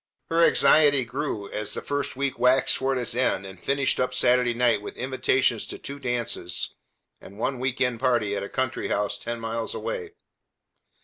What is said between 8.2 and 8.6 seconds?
at a